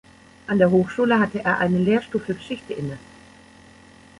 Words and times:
An 0.47 0.57
der 0.57 0.71
Hochschule 0.71 1.19
hatte 1.19 1.41
er 1.43 1.59
einen 1.59 1.85
Lehrstuhl 1.85 2.21
für 2.21 2.33
Geschichte 2.33 2.73
inne. 2.73 2.97